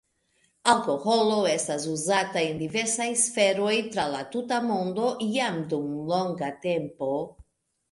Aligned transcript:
Alkoholo 0.71 1.35
estas 1.49 1.85
uzata 1.91 2.41
en 2.45 2.57
diversaj 2.63 3.07
sferoj 3.25 3.75
tra 3.97 4.07
la 4.15 4.23
tuta 4.33 4.59
mondo 4.73 5.13
jam 5.39 5.63
dum 5.77 5.89
longa 6.11 6.53
tempo. 6.69 7.15